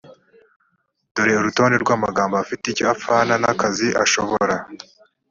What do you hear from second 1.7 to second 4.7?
rw amagambo afite icyo apfana n akazi ashobora